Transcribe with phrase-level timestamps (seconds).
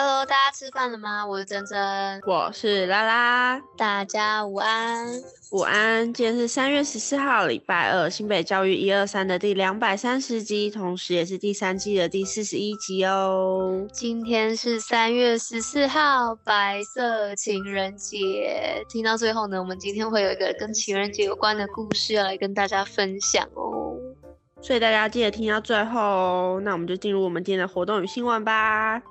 [0.00, 1.26] Hello，大家吃饭了吗？
[1.26, 5.08] 我是珍珍，我是拉拉，大家午安，
[5.50, 6.14] 午安。
[6.14, 13.88] 今天是三月十四号，礼拜二，新北教育一二三的第两百三十集，同时也是第三季的第四十一集哦。
[13.92, 18.84] 今天是三月十四号，白色情人节。
[18.88, 23.96] 听到最后呢，我们今天会有一个跟情人节有关的故事要来跟大家分享哦。
[24.62, 26.62] 所以大家记得听到最后哦。
[26.62, 29.02] 那我们就进入我们今天的活动与新闻吧。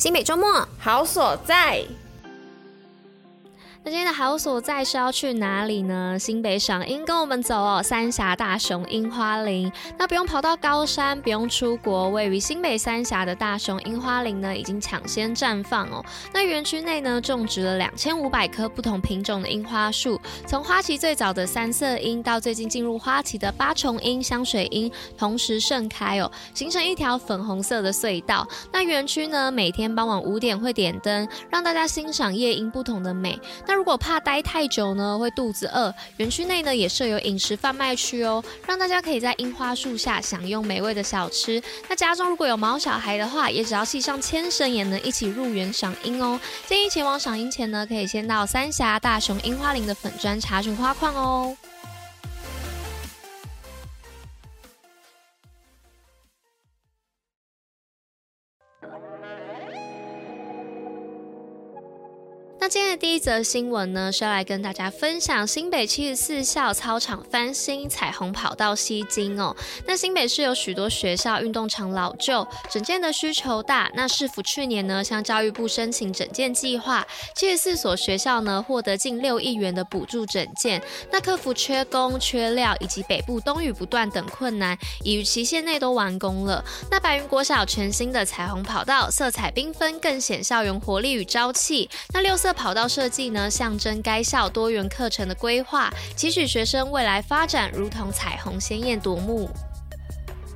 [0.00, 1.84] 新北周末好所在。
[3.82, 6.18] 那今天的好所在是要去哪里呢？
[6.18, 9.72] 新北赏樱跟我们走哦，三峡大熊樱花林。
[9.98, 16.04] 那不用跑到高山，不用出国，位于新北三峡的大熊樱花林呢，已经抢先绽放哦。
[16.30, 28.46] 那园区内呢，种植了两千五百棵不同品种的樱花树，从花期最早的三色樱，到最近进入花期的八重樱、香水樱，同时盛开哦，形成一条粉红色的隧道。
[28.70, 33.40] 那园区呢，每天傍晚五点会点灯，让大家欣赏夜樱不同的美。
[33.70, 41.62] 那如果怕待太久呢，会肚子饿，园区内呢也设有饮食贩卖区哦，让大家可以在樱花树下享用美味的小吃。
[41.88, 46.40] 那家中如果有毛小孩的话，也只要系上牵绳，也能一起入园赏樱哦。
[46.66, 51.56] 建议前往赏樱前呢，可以先到三峡大熊樱花林的粉砖查询花况哦。
[62.62, 69.56] 那今天的第一则新闻呢，是要来跟大家分享新北七十四校操场翻新，彩虹跑道吸睛哦。
[69.86, 73.90] 那新北市有许多学校运动场老旧，整建的需求大。
[73.94, 80.82] 那市府去年呢，向教育部申请整建计划，七十四所学校呢，获得近六亿元的补助整建。
[81.10, 86.62] 那克服缺工、缺料以及北部冬雨不断等困难，已于期限内都完工了。
[86.90, 91.88] 那白云国小全新的彩虹跑道，色彩缤纷，更显校园活力与朝气。
[92.12, 92.49] 那六色。
[92.52, 99.48] 跑道设计呢，象征该校多元课程的规划，期许学生未来发展如同彩虹鲜艳夺目。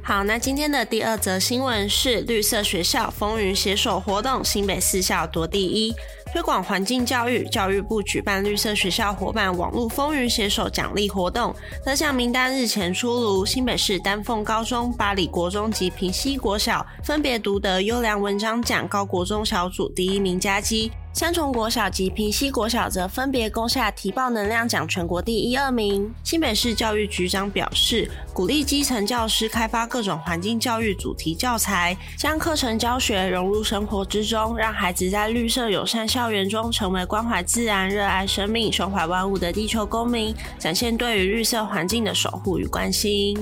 [0.03, 5.95] 好，那今天的第二则新闻是绿色学校风云携手活动，新北四校夺第一。
[6.31, 20.91] 推广环境教育，教育部举办绿色学校伙伴网络风云携手奖励活动，得奖名单日前出炉，新北市丹凤高中、八里国中及平西国小分别独得优良文章奖高国中小组第一名佳绩。
[21.15, 26.13] 三重国小及平西国小则分别攻下提报能量奖全国第一、二名。
[26.25, 43.39] 新北市教育局长表示，鼓励基层教师开发各种环境教育主题教材，将课程教学融入生活之中，让孩子在绿色友善校园中成为关怀自然、热爱生命、胸怀万物的地球公民，展现对于绿色环境的守护与关心。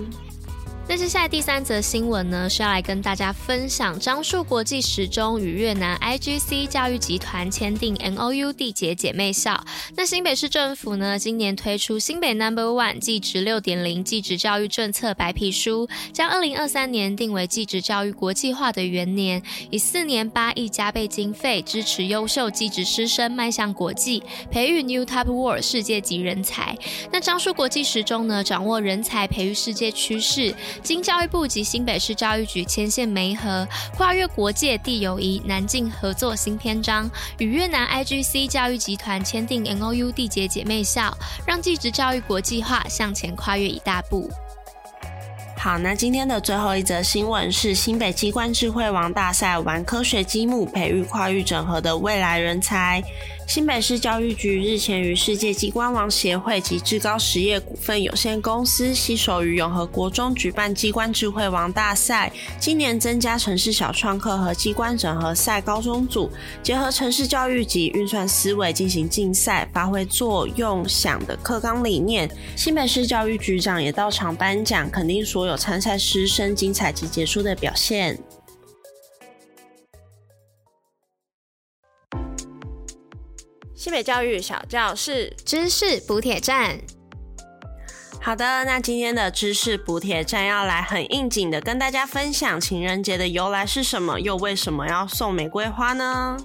[0.88, 9.58] 那接下来第三则新闻呢，是要来跟大家分享樟树国际时钟与越南 IGC 教育集团签订 MOU 缔结姐妹校。
[9.96, 26.76] 那新北市政府呢，今年推出新北 Number One 技职六点零技职教育政策白皮书，将二零二三年定为技职教育国际化的元年，以四年八亿加倍经费支持优秀技职师生迈向国际，培育 New Type World 世界级人才。
[27.10, 30.54] 那樟树国际时钟呢，掌握人才培育世界趋势。
[30.82, 33.66] 经教育部及新北市教育局牵线媒合，
[33.96, 41.16] 跨越国界地友谊，南进合作新篇章，与越南 IGC 教育集团签订 MOU 缔结姐妹校，
[41.46, 44.30] 让技职教育国际化向前跨越一大步。
[45.56, 53.00] 好，那今天的最后一则新闻是新北机关智慧王大赛，玩科学积木，培育跨域整合的未来人才。
[53.46, 62.32] 新北市教育局日前与世界机关王协会及志高实业股份有限公司携手于永和国中举办机关智慧王大赛。
[62.58, 66.30] 今年增加城市小创客和机关整合赛高中组，
[66.62, 72.30] 结合城市教育及运算思维进行竞赛，发挥作用想的课纲理念。
[72.56, 78.18] 新北市教育局长也到场颁奖，肯定所有参赛师生精彩及杰出的表现。
[83.92, 86.80] 北教育小教室知识补铁站。
[88.22, 96.38] 好的，那今天的知识补铁站要来很应景的跟大家分享情人节的由来是什么，又为什么要送玫瑰花呢？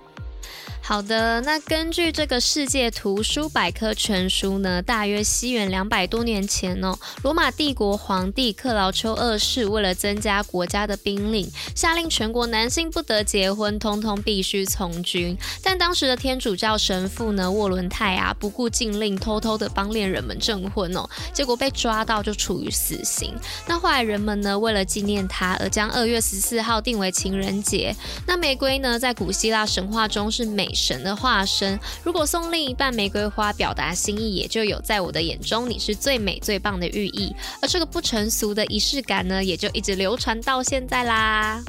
[0.88, 15.38] 好的，那根据这个世界图书百科全书呢，大约西元两百多年前哦，罗马帝国皇帝克劳丘二世为了增加国家的兵力，下令全国男性不得结婚，通通必须从军。
[15.62, 23.36] 但当时的天主教神父呢，沃伦泰啊，不顾禁令，偷偷的帮恋人们证婚哦，结果被抓到就处于死刑。
[23.68, 27.94] 那后来人们呢，为了纪念他而将二月十四号定为情人节。
[28.26, 37.36] 那玫瑰呢，在古希腊神话中是美神的化身，如果送另一半玫瑰花表达心意，也就有在我的眼中你是最美最棒的寓意。
[37.62, 41.60] 而这个不成俗的仪式感呢，也就一直流传到现在啦。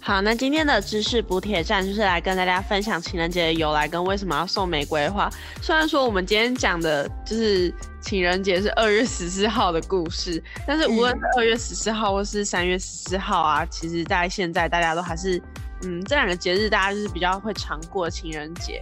[0.00, 5.28] 好，那今天的知识补铁站就是来跟大家分享情人节的由来跟为什么要送玫瑰花。
[5.60, 15.42] 虽然说我们今天讲的就是情人节是二月十四号的故事，但是无论是二月十四号或是三月十四号啊，其实在现在大家都还是。
[15.82, 18.80] 嗯，这两个节日大家就是比较会常过情人节，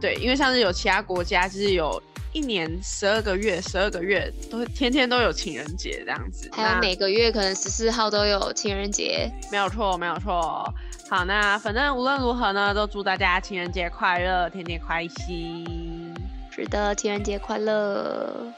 [0.00, 2.02] 对，因为像是有其他国家就是有
[2.32, 10.72] 一年十二个月，十二个月都天天都有情人节这样子，还有每个月可能十四号都有情人节，没有错，没有错。
[11.08, 16.12] 好，那反正无论如何呢，都祝大家情人节快乐，天天开心。
[16.50, 18.52] 是的，情人节快乐。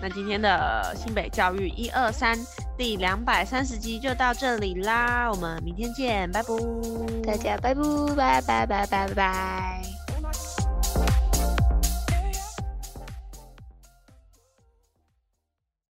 [0.00, 2.38] 那今天的新北教育一二三
[2.78, 6.48] 第两百三十集就到这里啦，我们明天见，拜拜，
[7.26, 7.82] 大家拜拜
[8.16, 9.97] 拜拜拜拜拜拜。